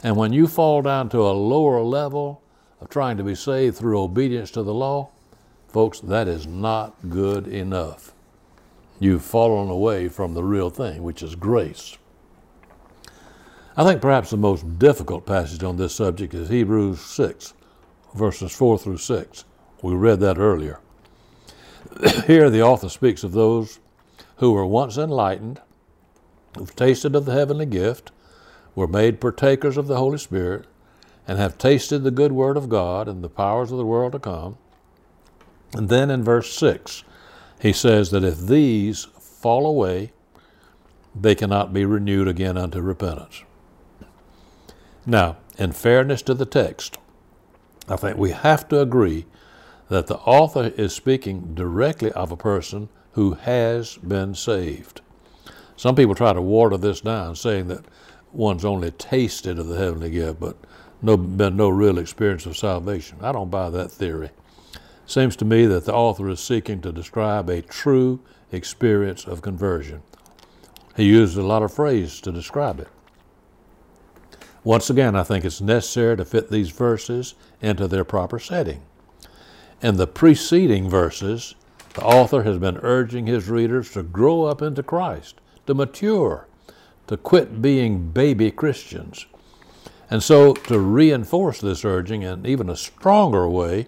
And 0.03 0.15
when 0.15 0.31
you 0.31 0.47
fall 0.47 0.81
down 0.81 1.09
to 1.09 1.19
a 1.19 1.31
lower 1.31 1.81
level 1.81 2.43
of 2.79 2.89
trying 2.89 3.17
to 3.17 3.23
be 3.23 3.35
saved 3.35 3.77
through 3.77 4.01
obedience 4.01 4.51
to 4.51 4.63
the 4.63 4.73
law, 4.73 5.09
folks, 5.67 5.99
that 5.99 6.27
is 6.27 6.45
not 6.47 6.95
good 7.09 7.47
enough. 7.47 8.13
You've 8.99 9.23
fallen 9.23 9.69
away 9.69 10.09
from 10.09 10.33
the 10.33 10.43
real 10.43 10.69
thing, 10.69 11.03
which 11.03 11.21
is 11.21 11.35
grace. 11.35 11.97
I 13.75 13.83
think 13.83 14.01
perhaps 14.01 14.31
the 14.31 14.37
most 14.37 14.79
difficult 14.79 15.25
passage 15.25 15.63
on 15.63 15.77
this 15.77 15.93
subject 15.93 16.33
is 16.33 16.49
Hebrews 16.49 16.99
6, 16.99 17.53
verses 18.15 18.51
4 18.51 18.79
through 18.79 18.97
6. 18.97 19.45
We 19.83 19.93
read 19.93 20.19
that 20.21 20.39
earlier. 20.39 20.79
Here, 22.25 22.49
the 22.49 22.63
author 22.63 22.89
speaks 22.89 23.23
of 23.23 23.33
those 23.33 23.79
who 24.37 24.51
were 24.51 24.65
once 24.65 24.97
enlightened, 24.97 25.61
who've 26.57 26.75
tasted 26.75 27.15
of 27.15 27.25
the 27.25 27.33
heavenly 27.33 27.67
gift, 27.67 28.11
were 28.73 28.87
made 28.87 29.21
partakers 29.21 29.77
of 29.77 29.87
the 29.87 29.97
Holy 29.97 30.17
Spirit, 30.17 30.65
and 31.27 31.37
have 31.37 31.57
tasted 31.57 31.99
the 31.99 32.11
good 32.11 32.31
word 32.31 32.57
of 32.57 32.69
God 32.69 33.07
and 33.07 33.23
the 33.23 33.29
powers 33.29 33.71
of 33.71 33.77
the 33.77 33.85
world 33.85 34.13
to 34.13 34.19
come. 34.19 34.57
And 35.73 35.89
then 35.89 36.09
in 36.09 36.23
verse 36.23 36.53
6, 36.53 37.03
he 37.59 37.73
says 37.73 38.11
that 38.11 38.23
if 38.23 38.39
these 38.39 39.05
fall 39.05 39.65
away, 39.65 40.13
they 41.13 41.35
cannot 41.35 41.73
be 41.73 41.83
renewed 41.83 42.27
again 42.27 42.57
unto 42.57 42.79
repentance. 42.79 43.43
Now, 45.05 45.37
in 45.57 45.71
fairness 45.71 46.21
to 46.23 46.33
the 46.33 46.45
text, 46.45 46.97
I 47.89 47.95
think 47.95 48.17
we 48.17 48.31
have 48.31 48.67
to 48.69 48.79
agree 48.79 49.25
that 49.89 50.07
the 50.07 50.17
author 50.17 50.73
is 50.77 50.93
speaking 50.93 51.53
directly 51.53 52.11
of 52.11 52.31
a 52.31 52.37
person 52.37 52.89
who 53.13 53.33
has 53.33 53.97
been 53.97 54.35
saved. 54.35 55.01
Some 55.75 55.95
people 55.95 56.15
try 56.15 56.33
to 56.33 56.41
water 56.41 56.77
this 56.77 57.01
down, 57.01 57.35
saying 57.35 57.67
that 57.67 57.85
one's 58.33 58.65
only 58.65 58.91
tasted 58.91 59.57
of 59.57 59.67
the 59.67 59.77
heavenly 59.77 60.11
gift, 60.11 60.39
but 60.39 60.57
no, 61.01 61.17
been 61.17 61.55
no 61.55 61.69
real 61.69 61.97
experience 61.97 62.45
of 62.45 62.57
salvation. 62.57 63.17
I 63.21 63.31
don't 63.31 63.51
buy 63.51 63.69
that 63.69 63.91
theory. 63.91 64.31
Seems 65.05 65.35
to 65.37 65.45
me 65.45 65.65
that 65.67 65.85
the 65.85 65.93
author 65.93 66.29
is 66.29 66.39
seeking 66.39 66.81
to 66.81 66.91
describe 66.91 67.49
a 67.49 67.61
true 67.61 68.19
experience 68.51 69.25
of 69.25 69.41
conversion. 69.41 70.01
He 70.95 71.05
used 71.05 71.37
a 71.37 71.43
lot 71.43 71.63
of 71.63 71.73
phrases 71.73 72.19
to 72.21 72.31
describe 72.31 72.79
it. 72.79 72.87
Once 74.63 74.89
again, 74.89 75.15
I 75.15 75.23
think 75.23 75.45
it's 75.45 75.61
necessary 75.61 76.17
to 76.17 76.25
fit 76.25 76.49
these 76.49 76.71
verses 76.71 77.35
into 77.61 77.87
their 77.87 78.03
proper 78.03 78.39
setting. 78.39 78.81
In 79.81 79.95
the 79.95 80.07
preceding 80.07 80.89
verses, 80.89 81.55
the 81.93 82.03
author 82.03 82.43
has 82.43 82.57
been 82.57 82.79
urging 82.81 83.27
his 83.27 83.47
readers 83.47 83.91
to 83.91 84.03
grow 84.03 84.43
up 84.43 84.61
into 84.61 84.83
Christ, 84.83 85.39
to 85.67 85.73
mature, 85.73 86.47
to 87.07 87.15
quit 87.15 87.61
being 87.61 88.09
baby 88.09 88.51
Christians. 88.51 89.25
And 90.09 90.23
so, 90.23 90.53
to 90.53 90.79
reinforce 90.79 91.59
this 91.59 91.83
urging 91.83 92.21
in 92.21 92.45
even 92.45 92.69
a 92.69 92.77
stronger 92.77 93.47
way, 93.47 93.87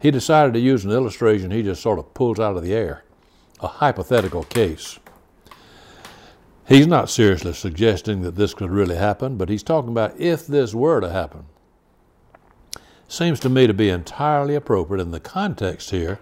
he 0.00 0.10
decided 0.10 0.54
to 0.54 0.60
use 0.60 0.84
an 0.84 0.90
illustration 0.90 1.50
he 1.50 1.62
just 1.62 1.82
sort 1.82 1.98
of 1.98 2.14
pulls 2.14 2.40
out 2.40 2.56
of 2.56 2.62
the 2.62 2.72
air, 2.72 3.04
a 3.60 3.68
hypothetical 3.68 4.44
case. 4.44 4.98
He's 6.66 6.86
not 6.86 7.10
seriously 7.10 7.52
suggesting 7.52 8.22
that 8.22 8.36
this 8.36 8.54
could 8.54 8.70
really 8.70 8.96
happen, 8.96 9.36
but 9.36 9.50
he's 9.50 9.62
talking 9.62 9.90
about 9.90 10.18
if 10.18 10.46
this 10.46 10.74
were 10.74 11.00
to 11.00 11.10
happen 11.10 11.44
seems 13.08 13.38
to 13.40 13.48
me 13.48 13.66
to 13.66 13.74
be 13.74 13.88
entirely 13.88 14.54
appropriate 14.54 15.00
in 15.00 15.10
the 15.10 15.20
context 15.20 15.90
here 15.90 16.18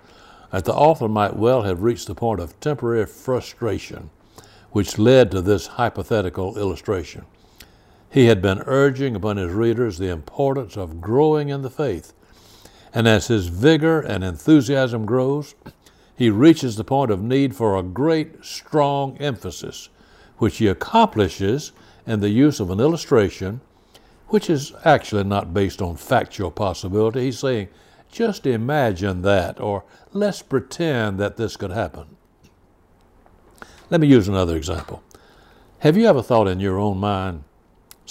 that 0.50 0.64
the 0.64 0.74
author 0.74 1.08
might 1.08 1.34
well 1.36 1.62
have 1.62 1.82
reached 1.82 2.06
the 2.06 2.14
point 2.14 2.40
of 2.40 2.58
temporary 2.60 3.06
frustration 3.06 4.10
which 4.72 4.98
led 4.98 5.30
to 5.30 5.40
this 5.40 5.66
hypothetical 5.66 6.58
illustration. 6.58 7.24
He 8.12 8.26
had 8.26 8.42
been 8.42 8.62
urging 8.66 9.16
upon 9.16 9.38
his 9.38 9.52
readers 9.52 9.96
the 9.96 10.10
importance 10.10 10.76
of 10.76 11.00
growing 11.00 11.48
in 11.48 11.62
the 11.62 11.70
faith, 11.70 12.12
and 12.92 13.08
as 13.08 13.28
his 13.28 13.46
vigor 13.46 14.00
and 14.00 14.22
enthusiasm 14.22 15.06
grows, 15.06 15.54
he 16.14 16.28
reaches 16.28 16.76
the 16.76 16.84
point 16.84 17.10
of 17.10 17.22
need 17.22 17.56
for 17.56 17.76
a 17.76 17.82
great, 17.82 18.44
strong 18.44 19.16
emphasis, 19.16 19.88
which 20.36 20.58
he 20.58 20.66
accomplishes 20.66 21.72
in 22.06 22.20
the 22.20 22.28
use 22.28 22.60
of 22.60 22.70
an 22.70 22.80
illustration 22.80 23.62
which 24.28 24.48
is 24.48 24.72
actually 24.84 25.24
not 25.24 25.52
based 25.52 25.82
on 25.82 25.94
factual 25.96 26.50
possibility. 26.50 27.24
He's 27.24 27.38
saying, 27.38 27.68
just 28.10 28.46
imagine 28.46 29.22
that, 29.22 29.60
or 29.60 29.84
let's 30.12 30.40
pretend 30.40 31.18
that 31.18 31.36
this 31.36 31.56
could 31.56 31.70
happen. 31.70 32.16
Let 33.90 34.00
me 34.00 34.06
use 34.06 34.28
another 34.28 34.56
example. 34.56 35.02
Have 35.80 35.96
you 35.98 36.06
ever 36.06 36.22
thought 36.22 36.48
in 36.48 36.60
your 36.60 36.78
own 36.78 36.96
mind, 36.98 37.44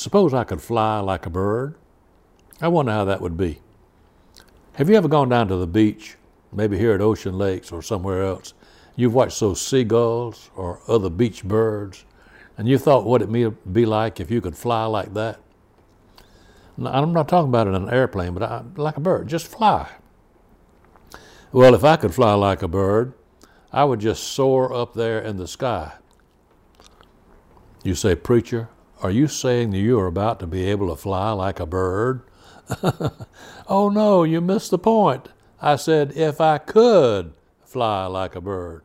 suppose 0.01 0.33
I 0.33 0.43
could 0.43 0.61
fly 0.61 0.99
like 0.99 1.27
a 1.27 1.29
bird? 1.29 1.75
I 2.59 2.67
wonder 2.67 2.91
how 2.91 3.05
that 3.05 3.21
would 3.21 3.37
be. 3.37 3.61
Have 4.73 4.89
you 4.89 4.95
ever 4.95 5.07
gone 5.07 5.29
down 5.29 5.47
to 5.49 5.57
the 5.57 5.67
beach, 5.67 6.17
maybe 6.51 6.77
here 6.77 6.93
at 6.93 7.01
Ocean 7.01 7.37
Lakes 7.37 7.71
or 7.71 7.83
somewhere 7.83 8.23
else? 8.23 8.55
You've 8.95 9.13
watched 9.13 9.39
those 9.39 9.61
seagulls 9.61 10.49
or 10.55 10.79
other 10.87 11.09
beach 11.09 11.43
birds, 11.43 12.03
and 12.57 12.67
you 12.67 12.79
thought 12.79 13.05
what 13.05 13.21
it 13.21 13.29
would 13.29 13.73
be 13.73 13.85
like 13.85 14.19
if 14.19 14.31
you 14.31 14.41
could 14.41 14.57
fly 14.57 14.85
like 14.85 15.13
that? 15.13 15.39
I'm 16.83 17.13
not 17.13 17.29
talking 17.29 17.49
about 17.49 17.67
in 17.67 17.75
an 17.75 17.89
airplane, 17.89 18.33
but 18.33 18.43
I, 18.43 18.63
like 18.75 18.97
a 18.97 19.01
bird, 19.01 19.27
just 19.27 19.47
fly. 19.47 19.87
Well, 21.51 21.75
if 21.75 21.83
I 21.83 21.97
could 21.97 22.15
fly 22.15 22.33
like 22.33 22.63
a 22.63 22.67
bird, 22.67 23.13
I 23.71 23.83
would 23.83 23.99
just 23.99 24.23
soar 24.23 24.73
up 24.73 24.95
there 24.95 25.19
in 25.19 25.37
the 25.37 25.47
sky. 25.47 25.93
You 27.83 27.93
say, 27.93 28.15
Preacher, 28.15 28.69
are 29.01 29.11
you 29.11 29.27
saying 29.27 29.71
that 29.71 29.79
you 29.79 29.99
are 29.99 30.07
about 30.07 30.39
to 30.39 30.47
be 30.47 30.65
able 30.65 30.89
to 30.89 30.95
fly 30.95 31.31
like 31.31 31.59
a 31.59 31.65
bird? 31.65 32.21
oh 33.67 33.89
no, 33.89 34.23
you 34.23 34.41
missed 34.41 34.71
the 34.71 34.77
point. 34.77 35.29
I 35.61 35.75
said, 35.75 36.13
if 36.15 36.39
I 36.39 36.57
could 36.57 37.33
fly 37.63 38.05
like 38.05 38.35
a 38.35 38.41
bird. 38.41 38.83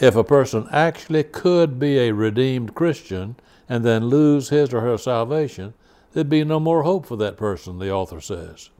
If 0.00 0.16
a 0.16 0.24
person 0.24 0.66
actually 0.70 1.24
could 1.24 1.78
be 1.78 1.98
a 1.98 2.12
redeemed 2.12 2.74
Christian 2.74 3.36
and 3.68 3.84
then 3.84 4.06
lose 4.06 4.48
his 4.48 4.72
or 4.72 4.80
her 4.80 4.98
salvation, 4.98 5.74
there'd 6.12 6.28
be 6.28 6.44
no 6.44 6.60
more 6.60 6.82
hope 6.82 7.06
for 7.06 7.16
that 7.16 7.36
person, 7.36 7.78
the 7.78 7.92
author 7.92 8.20
says. 8.20 8.70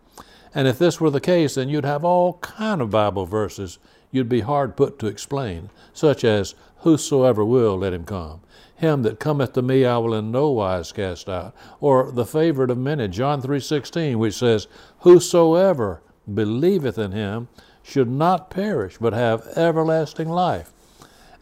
And 0.54 0.68
if 0.68 0.78
this 0.78 1.00
were 1.00 1.11
the 1.11 1.21
case, 1.21 1.54
then 1.54 1.68
you'd 1.68 1.85
have 1.85 2.04
all 2.04 2.35
kind 2.35 2.80
of 2.80 2.90
Bible 2.90 3.26
verses 3.26 3.78
you'd 4.11 4.28
be 4.28 4.40
hard 4.40 4.76
put 4.76 4.99
to 4.99 5.06
explain, 5.06 5.71
such 5.92 6.25
as, 6.25 6.54
Whosoever 6.78 7.44
will, 7.44 7.78
let 7.78 7.92
him 7.92 8.04
come. 8.04 8.40
Him 8.82 9.02
that 9.04 9.20
cometh 9.20 9.52
to 9.52 9.62
me 9.62 9.84
I 9.84 9.96
will 9.98 10.12
in 10.12 10.32
no 10.32 10.50
wise 10.50 10.90
cast 10.90 11.28
out. 11.28 11.54
Or 11.80 12.10
the 12.10 12.26
favorite 12.26 12.68
of 12.68 12.78
many, 12.78 13.06
John 13.06 13.40
3.16, 13.40 14.16
which 14.16 14.34
says, 14.34 14.66
Whosoever 14.98 16.02
believeth 16.34 16.98
in 16.98 17.12
him 17.12 17.48
should 17.84 18.10
not 18.10 18.50
perish, 18.50 18.98
but 19.00 19.12
have 19.12 19.46
everlasting 19.54 20.28
life. 20.28 20.72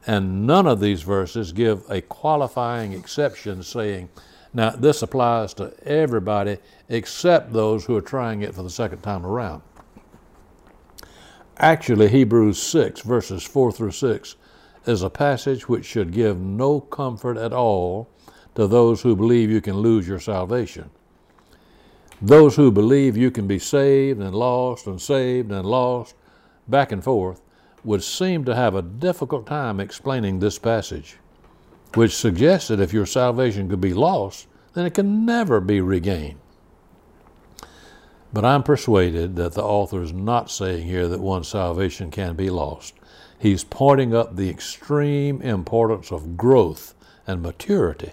And 0.07 0.47
none 0.47 0.67
of 0.67 0.81
these 0.81 1.01
verses 1.01 1.53
give 1.53 1.83
a 1.89 2.03
qualifying 2.03 2.93
exception 2.93 3.63
saying, 3.63 4.11
now, 4.53 4.71
this 4.71 5.01
applies 5.01 5.55
to 5.55 5.73
everybody 5.85 6.59
except 6.91 7.55
those 7.55 7.87
who 7.87 7.97
are 7.97 8.03
trying 8.03 8.43
it 8.43 8.55
for 8.55 8.63
the 8.63 8.71
second 8.71 9.01
time 9.01 9.25
around. 9.25 9.63
Actually, 11.57 12.09
Hebrews 12.09 12.61
6, 12.63 13.01
verses 13.01 13.45
4 13.45 13.73
through 13.73 13.93
6, 13.93 14.37
is 14.87 15.03
a 15.03 15.11
passage 15.11 15.69
which 15.69 15.85
should 15.85 16.13
give 16.13 16.39
no 16.41 16.81
comfort 16.81 17.37
at 17.37 17.53
all 17.53 18.09
to 18.55 18.67
those 18.67 19.03
who 19.03 19.15
believe 19.15 19.51
you 19.51 19.61
can 19.61 19.77
lose 19.77 20.09
your 20.09 20.21
salvation. 20.21 20.91
Those 22.23 22.57
who 22.57 22.71
believe 22.71 23.17
you 23.17 23.31
can 23.31 23.47
be 23.47 23.59
saved 23.59 24.21
and 24.21 24.35
lost 24.35 24.87
and 24.87 25.01
saved 25.01 25.51
and 25.51 25.67
lost, 25.67 26.15
back 26.69 26.93
and 26.93 27.03
forth, 27.03 27.41
would 27.83 28.03
seem 28.03 28.45
to 28.45 28.55
have 28.55 28.75
a 28.75 28.83
difficult 28.83 29.47
time 29.47 29.81
explaining 29.81 30.39
this 30.39 30.59
passage 30.59 31.17
which 31.95 32.15
suggests 32.15 32.69
that 32.69 32.81
if 32.81 32.93
your 32.93 33.07
salvation 33.07 33.69
could 33.69 33.81
be 33.81 33.95
lost, 33.95 34.47
then 34.75 34.87
it 34.87 34.95
can 34.95 35.25
never 35.27 35.61
be 35.61 35.81
regained. 35.81 36.39
But 38.33 38.45
I'm 38.45 38.63
persuaded 38.63 39.35
that 39.37 39.55
the 39.55 39.65
author 39.65 40.03
is 40.03 40.13
not 40.13 40.51
saying 40.51 40.87
here 40.87 41.09
that 41.09 41.21
one's 41.21 41.49
salvation 41.49 42.13
can 42.13 42.37
be 42.37 42.49
lost. 42.49 42.95
He's 43.41 43.65
pointing 43.65 44.15
up 44.15 44.37
the 44.37 44.51
extreme 44.51 45.41
importance 45.41 46.13
of 46.13 46.37
growth 46.37 46.95
and 47.27 47.41
maturity 47.41 48.13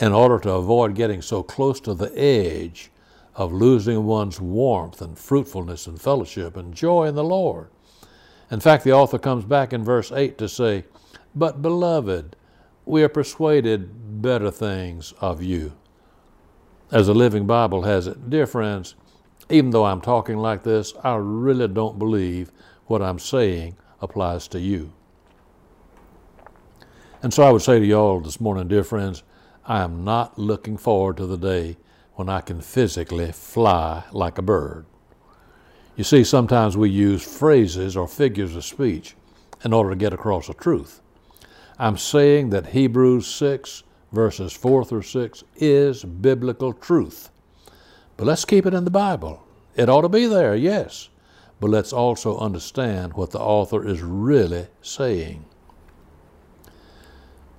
in 0.00 0.12
order 0.12 0.38
to 0.38 0.52
avoid 0.52 0.94
getting 0.94 1.20
so 1.20 1.42
close 1.42 1.80
to 1.80 1.94
the 1.94 2.16
edge 2.16 2.92
of 3.34 3.52
losing 3.52 4.04
one's 4.04 4.40
warmth 4.40 5.02
and 5.02 5.18
fruitfulness 5.18 5.88
and 5.88 6.00
fellowship 6.00 6.56
and 6.56 6.76
joy 6.76 7.06
in 7.06 7.16
the 7.16 7.24
Lord. 7.24 7.70
In 8.52 8.60
fact, 8.60 8.84
the 8.84 8.92
author 8.92 9.18
comes 9.18 9.44
back 9.44 9.72
in 9.72 9.82
verse 9.82 10.12
8 10.12 10.38
to 10.38 10.48
say, 10.48 10.84
But 11.34 11.60
beloved, 11.60 12.36
we 12.86 13.02
are 13.02 13.08
persuaded 13.08 14.22
better 14.22 14.52
things 14.52 15.12
of 15.20 15.42
you. 15.42 15.72
As 16.92 17.08
the 17.08 17.14
Living 17.14 17.48
Bible 17.48 17.82
has 17.82 18.06
it, 18.06 18.30
dear 18.30 18.46
friends, 18.46 18.94
even 19.50 19.70
though 19.70 19.86
I'm 19.86 20.00
talking 20.00 20.36
like 20.36 20.62
this, 20.62 20.94
I 21.02 21.16
really 21.16 21.66
don't 21.66 21.98
believe 21.98 22.52
what 22.86 23.02
I'm 23.02 23.18
saying 23.18 23.76
applies 24.02 24.48
to 24.48 24.60
you. 24.60 24.92
And 27.22 27.32
so 27.32 27.44
I 27.44 27.50
would 27.50 27.62
say 27.62 27.78
to 27.78 27.86
y'all 27.86 28.20
this 28.20 28.40
morning, 28.40 28.68
dear 28.68 28.82
friends, 28.84 29.22
I 29.64 29.82
am 29.82 30.04
not 30.04 30.38
looking 30.38 30.76
forward 30.76 31.16
to 31.18 31.26
the 31.26 31.38
day 31.38 31.76
when 32.14 32.28
I 32.28 32.40
can 32.40 32.60
physically 32.60 33.30
fly 33.30 34.04
like 34.10 34.36
a 34.36 34.42
bird. 34.42 34.84
You 35.96 36.04
see, 36.04 36.24
sometimes 36.24 36.76
we 36.76 36.90
use 36.90 37.22
phrases 37.22 37.96
or 37.96 38.08
figures 38.08 38.56
of 38.56 38.64
speech 38.64 39.14
in 39.64 39.72
order 39.72 39.90
to 39.90 39.96
get 39.96 40.12
across 40.12 40.48
a 40.48 40.54
truth. 40.54 41.00
I'm 41.78 41.96
saying 41.96 42.50
that 42.50 42.68
Hebrews 42.68 43.26
6, 43.26 43.84
verses 44.10 44.52
4 44.52 44.84
through 44.84 45.02
6, 45.02 45.44
is 45.56 46.04
biblical 46.04 46.72
truth. 46.72 47.30
But 48.16 48.26
let's 48.26 48.44
keep 48.44 48.66
it 48.66 48.74
in 48.74 48.84
the 48.84 48.90
Bible. 48.90 49.46
It 49.76 49.88
ought 49.88 50.02
to 50.02 50.08
be 50.08 50.26
there, 50.26 50.56
yes, 50.56 51.08
but 51.62 51.70
let's 51.70 51.92
also 51.92 52.36
understand 52.38 53.14
what 53.14 53.30
the 53.30 53.38
author 53.38 53.86
is 53.86 54.02
really 54.02 54.66
saying. 54.82 55.44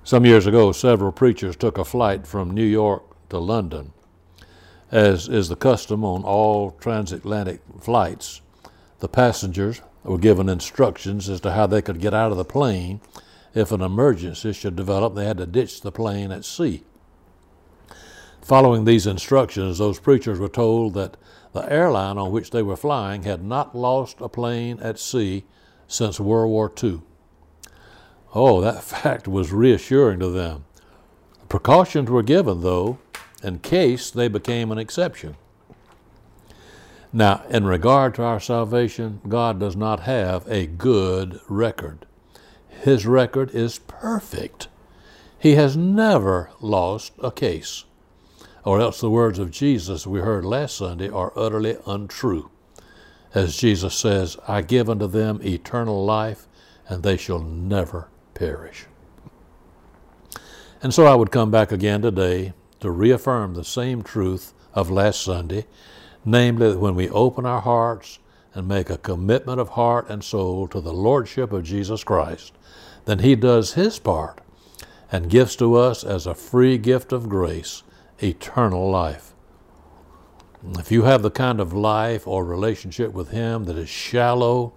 Some 0.03 0.25
years 0.25 0.45
ago, 0.45 0.74
several 0.74 1.13
preachers 1.13 1.55
took 1.55 1.77
a 1.77 1.86
flight 1.86 2.27
from 2.27 2.51
New 2.51 2.65
York 2.65 3.03
to 3.29 3.38
London. 3.38 3.93
As 4.91 5.29
is 5.29 5.48
the 5.48 5.55
custom 5.55 6.03
on 6.03 6.24
all 6.24 6.72
transatlantic 6.72 7.62
flights, 7.79 8.41
the 9.00 9.07
passengers 9.07 9.81
were 10.03 10.17
given 10.17 10.50
instructions 10.50 11.29
as 11.29 11.39
to 11.39 11.53
how 11.53 11.65
they 11.65 11.81
could 11.81 12.01
get 12.01 12.13
out 12.13 12.31
of 12.31 12.38
the 12.38 12.43
plane 12.43 13.00
if 13.55 13.72
an 13.72 13.79
emergency 13.79 14.51
should 14.51 14.75
develop. 14.75 15.15
They 15.15 15.24
had 15.24 15.38
to 15.38 15.45
ditch 15.45 15.79
the 15.79 15.93
plane 15.93 16.29
at 16.33 16.43
sea. 16.43 16.83
Following 18.44 18.84
these 18.84 19.08
instructions, 19.08 19.78
those 19.78 20.02
preachers 20.02 20.38
were 20.38 20.50
told 20.50 20.96
that 20.96 21.16
the 21.54 21.72
airline 21.72 22.18
on 22.18 22.34
which 22.34 22.50
they 22.50 22.62
were 22.62 22.76
flying 22.76 23.24
had 23.24 23.42
not 23.42 23.74
lost 23.74 24.20
a 24.20 24.28
plane 24.28 24.80
at 24.82 25.00
sea 25.00 25.46
since 25.88 26.20
World 26.20 26.52
War 26.52 26.70
II. 26.84 27.02
Oh, 28.36 28.60
that 28.60 28.84
fact 28.84 29.30
was 29.30 29.54
reassuring 29.54 30.20
to 30.20 30.30
them. 30.30 30.66
Precautions 31.48 32.10
were 32.10 32.22
given, 32.22 32.62
though, 32.62 33.00
in 33.42 33.60
case 33.60 34.12
they 34.12 34.28
became 34.28 34.74
an 34.74 34.78
exception. 34.78 35.38
Now, 37.14 37.44
in 37.50 37.64
regard 37.64 38.14
to 38.16 38.24
our 38.24 38.42
salvation, 38.42 39.22
God 39.26 39.58
does 39.58 39.78
not 39.78 40.02
have 40.02 40.46
a 40.50 40.66
good 40.68 41.40
record. 41.48 42.06
His 42.68 43.06
record 43.06 43.52
is 43.52 43.80
perfect. 43.80 44.68
He 45.40 45.56
has 45.56 45.78
never 45.78 46.50
lost 46.60 47.14
a 47.22 47.32
case 47.32 47.86
or 48.65 48.79
else 48.79 49.01
the 49.01 49.10
words 49.10 49.39
of 49.39 49.51
Jesus 49.51 50.08
we 50.08 50.20
heard 50.20 50.46
last 50.46 50.77
Sunday 50.77 51.10
are 51.10 51.34
utterly 51.36 51.77
untrue. 51.86 52.50
As 53.34 53.58
Jesus 53.58 53.96
says, 53.96 54.38
I 54.48 54.62
give 54.62 54.89
unto 54.89 55.08
them 55.08 55.41
eternal 55.43 56.05
life, 56.05 56.48
and 56.88 57.03
they 57.03 57.17
shall 57.17 57.39
never 57.39 58.10
perish. 58.34 58.86
And 60.82 60.93
so 60.93 61.05
I 61.05 61.15
would 61.15 61.32
come 61.32 61.50
back 61.50 61.72
again 61.72 62.01
today 62.01 62.53
to 62.82 62.91
reaffirm 62.91 63.53
the 63.53 63.63
same 63.63 64.03
truth 64.03 64.53
of 64.74 64.91
last 64.91 65.22
Sunday, 65.22 65.65
namely 66.25 66.70
that 66.72 66.79
when 66.79 66.96
we 66.96 67.10
open 67.10 67.46
our 67.46 67.62
hearts 67.62 68.20
and 68.53 68.67
make 68.67 68.89
a 68.89 68.98
commitment 68.98 69.60
of 69.60 69.70
heart 69.70 70.10
and 70.10 70.24
soul 70.24 70.67
to 70.67 70.79
the 70.79 70.93
Lordship 70.93 71.51
of 71.51 71.63
Jesus 71.63 72.03
Christ, 72.03 72.53
then 73.05 73.20
He 73.20 73.36
does 73.36 73.74
His 73.74 73.98
part 74.00 74.41
and 75.12 75.29
gives 75.29 75.55
to 75.55 75.75
us 75.75 76.03
as 76.03 76.27
a 76.27 76.36
free 76.36 76.77
gift 76.77 77.12
of 77.12 77.29
grace 77.29 77.84
eternal 78.22 78.89
life. 78.89 79.34
If 80.77 80.91
you 80.91 81.03
have 81.03 81.22
the 81.24 81.32
kind 81.32 81.60
of 81.60 81.74
life 81.74 82.27
or 82.27 82.46
relationship 82.46 83.13
with 83.13 83.29
Him 83.29 83.65
that 83.65 83.77
is 83.77 83.89
shallow, 83.89 84.74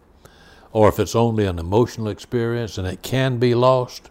or 0.72 0.88
if 0.88 0.98
it's 0.98 1.14
only 1.14 1.46
an 1.46 1.58
emotional 1.58 2.08
experience 2.08 2.76
and 2.76 2.86
it 2.86 3.02
can 3.02 3.38
be 3.38 3.54
lost, 3.54 4.10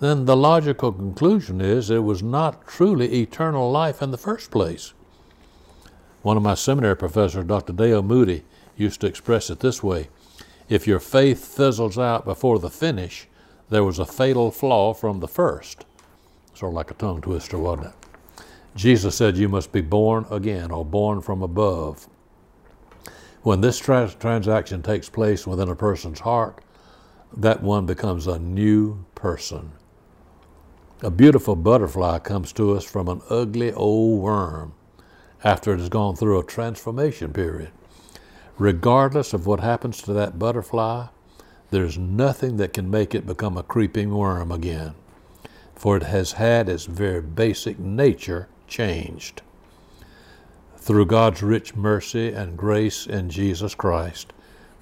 then 0.00 0.24
the 0.24 0.36
logical 0.36 0.92
conclusion 0.92 1.60
is 1.60 1.90
it 1.90 2.02
was 2.02 2.22
not 2.22 2.66
truly 2.66 3.20
eternal 3.20 3.70
life 3.70 4.02
in 4.02 4.10
the 4.10 4.18
first 4.18 4.50
place. 4.50 4.94
One 6.22 6.36
of 6.36 6.42
my 6.42 6.54
seminary 6.54 6.96
professors, 6.96 7.44
Dr. 7.44 7.72
Dale 7.72 8.02
Moody, 8.02 8.44
used 8.76 9.00
to 9.00 9.06
express 9.06 9.48
it 9.48 9.60
this 9.60 9.82
way 9.82 10.08
If 10.68 10.86
your 10.86 10.98
faith 10.98 11.44
fizzles 11.44 11.98
out 11.98 12.24
before 12.24 12.58
the 12.58 12.70
finish, 12.70 13.28
there 13.68 13.84
was 13.84 13.98
a 13.98 14.06
fatal 14.06 14.50
flaw 14.50 14.92
from 14.92 15.20
the 15.20 15.28
first. 15.28 15.84
Sort 16.54 16.70
of 16.70 16.74
like 16.74 16.90
a 16.90 16.94
tongue 16.94 17.20
twister, 17.20 17.58
wasn't 17.58 17.88
it? 17.88 18.05
Jesus 18.76 19.16
said 19.16 19.38
you 19.38 19.48
must 19.48 19.72
be 19.72 19.80
born 19.80 20.26
again 20.30 20.70
or 20.70 20.84
born 20.84 21.22
from 21.22 21.40
above. 21.40 22.08
When 23.42 23.62
this 23.62 23.78
tra- 23.78 24.14
transaction 24.20 24.82
takes 24.82 25.08
place 25.08 25.46
within 25.46 25.70
a 25.70 25.74
person's 25.74 26.20
heart, 26.20 26.62
that 27.34 27.62
one 27.62 27.86
becomes 27.86 28.26
a 28.26 28.38
new 28.38 29.06
person. 29.14 29.72
A 31.00 31.10
beautiful 31.10 31.56
butterfly 31.56 32.18
comes 32.18 32.52
to 32.52 32.74
us 32.74 32.84
from 32.84 33.08
an 33.08 33.22
ugly 33.30 33.72
old 33.72 34.20
worm 34.20 34.74
after 35.42 35.72
it 35.72 35.78
has 35.78 35.88
gone 35.88 36.14
through 36.14 36.38
a 36.38 36.44
transformation 36.44 37.32
period. 37.32 37.70
Regardless 38.58 39.32
of 39.32 39.46
what 39.46 39.60
happens 39.60 40.02
to 40.02 40.12
that 40.12 40.38
butterfly, 40.38 41.06
there's 41.70 41.96
nothing 41.96 42.58
that 42.58 42.74
can 42.74 42.90
make 42.90 43.14
it 43.14 43.26
become 43.26 43.56
a 43.56 43.62
creeping 43.62 44.10
worm 44.14 44.52
again, 44.52 44.94
for 45.74 45.96
it 45.96 46.02
has 46.02 46.32
had 46.32 46.68
its 46.68 46.84
very 46.84 47.22
basic 47.22 47.78
nature 47.78 48.48
changed. 48.66 49.42
Through 50.76 51.06
God's 51.06 51.42
rich 51.42 51.74
mercy 51.74 52.32
and 52.32 52.56
grace 52.56 53.06
in 53.06 53.28
Jesus 53.28 53.74
Christ, 53.74 54.32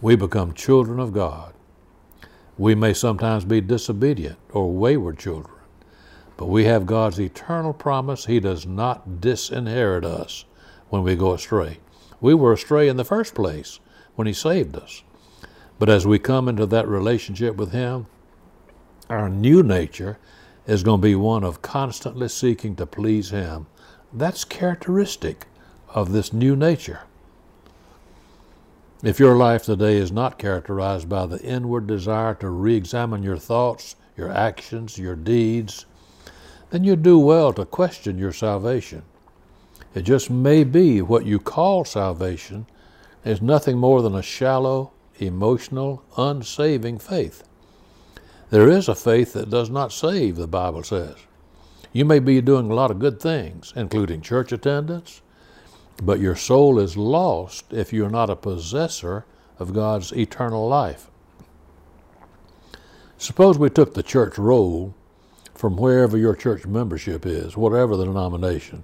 we 0.03 0.17
become 0.17 0.53
children 0.53 1.01
of 1.01 1.13
God. 1.13 1.55
We 2.59 2.75
may 2.75 2.93
sometimes 2.93 3.45
be 3.45 3.61
disobedient 3.61 4.39
or 4.53 4.71
wayward 4.71 5.19
children, 5.19 5.57
but 6.37 6.47
we 6.47 6.65
have 6.65 6.85
God's 6.85 7.19
eternal 7.19 7.73
promise 7.73 8.27
He 8.27 8.39
does 8.39 8.67
not 8.67 9.21
disinherit 9.21 10.05
us 10.05 10.45
when 10.91 11.03
we 11.03 11.17
go 11.17 11.33
astray. 11.33 11.79
We 12.21 12.35
were 12.35 12.53
astray 12.53 12.89
in 12.89 12.97
the 12.97 13.05
first 13.05 13.35
place 13.35 13.81
when 14.15 14.27
He 14.27 14.33
saved 14.33 14.77
us. 14.77 15.03
But 15.79 15.89
as 15.89 16.07
we 16.07 16.19
come 16.19 16.49
into 16.49 16.67
that 16.67 16.87
relationship 16.87 17.57
with 17.57 17.73
Him, 17.73 18.07
our 19.09 19.29
new 19.29 19.63
nature 19.63 20.19
is 20.67 20.83
going 20.83 21.01
to 21.01 21.07
be 21.07 21.15
one 21.15 21.45
of 21.45 21.63
constantly 21.63 22.29
seeking 22.29 22.77
to 22.77 22.87
please 22.87 23.31
Him 23.31 23.67
that's 24.15 24.45
characteristic 24.45 25.47
of 25.89 26.13
this 26.13 26.33
new 26.33 26.55
nature. 26.55 27.01
If 29.03 29.19
your 29.19 29.37
life 29.37 29.65
today 29.65 29.97
is 29.97 30.13
not 30.13 30.39
characterized 30.39 31.09
by 31.09 31.27
the 31.27 31.43
inward 31.43 31.87
desire 31.87 32.35
to 32.37 32.49
re 32.49 32.75
examine 32.75 33.23
your 33.23 33.37
thoughts, 33.37 33.97
your 34.17 34.31
actions, 34.31 34.97
your 34.97 35.17
deeds, 35.17 35.85
then 36.71 36.85
you 36.85 36.97
do 36.97 37.19
well 37.19 37.53
to 37.53 37.65
question 37.65 38.17
your 38.17 38.33
salvation. 38.33 39.03
It 39.95 40.03
just 40.03 40.31
may 40.31 40.65
be 40.65 41.03
what 41.03 41.27
you 41.27 41.39
call 41.39 41.85
salvation 41.85 42.67
is 43.25 43.43
nothing 43.43 43.79
more 43.79 44.01
than 44.01 44.15
a 44.15 44.23
shallow, 44.23 44.93
emotional, 45.19 46.03
unsaving 46.17 46.99
faith. 46.99 47.45
There 48.51 48.69
is 48.69 48.89
a 48.89 48.95
faith 48.95 49.33
that 49.35 49.51
does 49.51 49.71
not 49.71 49.93
save, 49.93 50.37
the 50.37 50.47
Bible 50.47 50.83
says. 50.83 51.17
You 51.95 52.05
may 52.05 52.19
be 52.19 52.41
doing 52.41 52.69
a 52.69 52.75
lot 52.75 52.91
of 52.91 52.99
good 52.99 53.21
things, 53.21 53.73
including 53.77 54.21
church 54.21 54.51
attendance, 54.51 55.23
but 56.03 56.19
your 56.19 56.35
soul 56.35 56.81
is 56.81 56.97
lost 56.97 57.73
if 57.73 57.93
you're 57.93 58.11
not 58.11 58.29
a 58.29 58.35
possessor 58.35 59.25
of 59.61 59.73
God's 59.73 60.11
eternal 60.13 60.67
life. 60.67 61.09
Suppose 63.17 63.59
we 63.59 63.71
took 63.71 63.95
the 63.95 64.03
church 64.03 64.39
roll 64.39 64.93
from 65.55 65.77
wherever 65.77 66.19
your 66.19 66.35
church 66.35 66.67
membership 66.67 67.25
is, 67.25 67.57
whatever 67.57 67.97
the 67.97 68.07
denomination, 68.07 68.83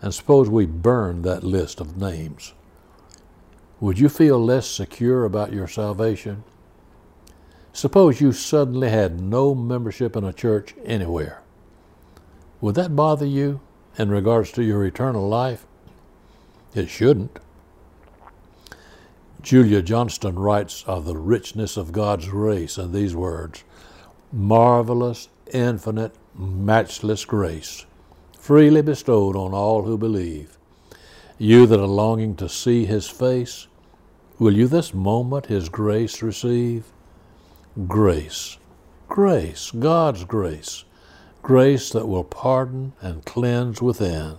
and 0.00 0.14
suppose 0.14 0.48
we 0.48 0.64
burned 0.64 1.24
that 1.24 1.44
list 1.44 1.78
of 1.78 1.98
names. 1.98 2.54
Would 3.80 3.98
you 3.98 4.08
feel 4.08 4.42
less 4.42 4.66
secure 4.66 5.26
about 5.26 5.52
your 5.52 5.68
salvation? 5.68 6.42
Suppose 7.74 8.22
you 8.22 8.32
suddenly 8.32 8.88
had 8.88 9.20
no 9.20 9.54
membership 9.54 10.16
in 10.16 10.24
a 10.24 10.32
church 10.32 10.74
anywhere. 10.82 11.42
Would 12.60 12.74
that 12.76 12.96
bother 12.96 13.26
you 13.26 13.60
in 13.98 14.10
regards 14.10 14.50
to 14.52 14.62
your 14.62 14.84
eternal 14.84 15.28
life? 15.28 15.66
It 16.74 16.88
shouldn't. 16.88 17.38
Julia 19.42 19.82
Johnston 19.82 20.38
writes 20.38 20.82
of 20.86 21.04
the 21.04 21.16
richness 21.16 21.76
of 21.76 21.92
God's 21.92 22.28
grace 22.28 22.78
in 22.78 22.92
these 22.92 23.14
words 23.14 23.62
marvelous, 24.32 25.28
infinite, 25.52 26.12
matchless 26.34 27.24
grace, 27.24 27.86
freely 28.38 28.82
bestowed 28.82 29.36
on 29.36 29.54
all 29.54 29.82
who 29.82 29.96
believe. 29.96 30.58
You 31.38 31.66
that 31.66 31.78
are 31.78 31.86
longing 31.86 32.34
to 32.36 32.48
see 32.48 32.86
his 32.86 33.08
face, 33.08 33.66
will 34.38 34.54
you 34.54 34.66
this 34.66 34.92
moment 34.92 35.46
his 35.46 35.68
grace 35.68 36.22
receive? 36.22 36.84
Grace, 37.86 38.56
grace, 39.08 39.70
God's 39.70 40.24
grace 40.24 40.85
grace 41.46 41.90
that 41.90 42.08
will 42.08 42.24
pardon 42.24 42.92
and 43.00 43.24
cleanse 43.24 43.80
within. 43.80 44.34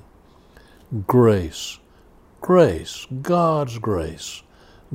Grace, 1.08 1.80
grace, 2.42 3.08
God's 3.22 3.80
grace, 3.80 4.44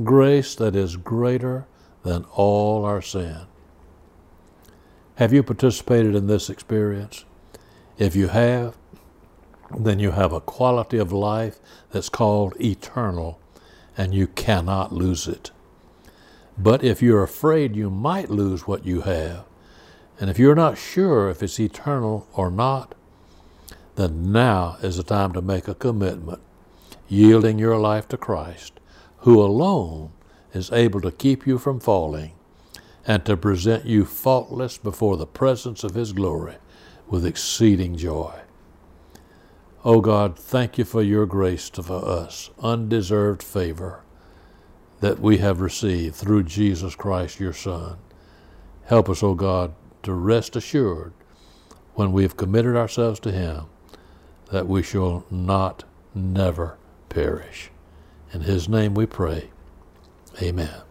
grace 0.05 0.55
that 0.57 0.77
is 0.77 0.98
greater 0.98 1.66
than 2.03 2.27
all 2.35 2.85
our 2.85 3.01
sin. 3.01 3.46
Have 5.14 5.33
you 5.33 5.42
participated 5.42 6.14
in 6.14 6.27
this 6.27 6.51
experience? 6.51 7.25
If 7.96 8.14
you 8.14 8.29
have, 8.29 8.77
then 9.79 9.98
you 9.98 10.11
have 10.11 10.35
a 10.35 10.40
quality 10.42 10.98
of 10.98 11.12
life 11.12 11.61
that's 11.92 12.11
called 12.11 12.61
eternal, 12.61 13.40
and 13.96 14.12
you 14.12 14.27
cannot 14.27 14.92
lose 14.92 15.27
it. 15.27 15.51
But 16.59 16.85
if 16.85 17.01
you're 17.01 17.22
afraid 17.22 17.75
you 17.75 17.88
might 17.88 18.29
lose 18.29 18.66
what 18.66 18.85
you 18.85 19.01
have, 19.01 19.46
and 20.23 20.31
if 20.31 20.39
you're 20.39 20.55
not 20.55 20.79
sure 20.79 21.29
if 21.31 21.43
it's 21.43 21.59
eternal 21.59 22.29
or 22.33 22.49
not, 22.49 22.95
then 23.97 24.31
now 24.31 24.77
is 24.81 24.97
the 24.97 25.03
time 25.03 25.33
to 25.33 25.43
make 25.43 25.67
a 25.67 25.75
commitment, 25.75 26.41
yielding 27.09 27.59
your 27.59 27.77
life 27.77 28.07
to 28.07 28.17
Christ, 28.17 28.79
who 29.23 29.43
alone 29.43 30.13
is 30.55 30.71
able 30.71 31.01
to 31.01 31.11
keep 31.11 31.45
you 31.45 31.59
from 31.59 31.81
falling 31.81 32.35
and 33.05 33.25
to 33.25 33.37
present 33.37 33.85
you 33.85 34.05
faultless 34.05 34.79
before 34.79 35.17
the 35.17 35.27
presence 35.27 35.83
of 35.83 35.97
His 35.97 36.13
glory 36.13 36.59
with 37.09 37.27
exceeding 37.27 37.97
joy. 37.97 38.43
O 39.85 39.95
oh 39.95 40.01
God, 40.01 40.39
thank 40.39 40.79
you 40.79 40.85
for 40.85 41.03
your 41.03 41.27
grace 41.27 41.69
to 41.71 41.83
us, 41.83 42.49
undeserved 42.61 43.43
favor 43.43 44.05
that 45.01 45.19
we 45.19 45.39
have 45.39 45.61
received 45.61 46.15
through 46.15 46.45
Jesus 46.45 46.95
Christ, 46.95 47.41
your 47.41 47.53
Son. 47.53 47.97
Help 48.85 49.11
us, 49.11 49.25
O 49.25 49.31
oh 49.31 49.35
God, 49.35 49.75
to 50.03 50.12
rest 50.12 50.57
assured 50.57 51.12
when 51.95 52.12
we 52.12 52.23
have 52.23 52.37
committed 52.37 52.77
ourselves 52.77 53.21
to 53.21 53.33
Him 53.33 53.67
that 54.51 54.67
we 54.67 54.83
shall 54.83 55.25
not 55.31 55.85
never 56.15 56.77
perish. 57.09 57.71
In 58.33 58.43
His 58.43 58.69
name 58.69 58.95
we 58.95 59.07
pray. 59.07 59.51
Amen. 60.41 60.83